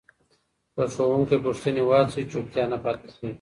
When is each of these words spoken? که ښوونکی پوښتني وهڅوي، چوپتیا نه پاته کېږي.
که 0.73 0.83
ښوونکی 0.93 1.37
پوښتني 1.45 1.81
وهڅوي، 1.85 2.23
چوپتیا 2.31 2.63
نه 2.71 2.77
پاته 2.83 3.05
کېږي. 3.15 3.27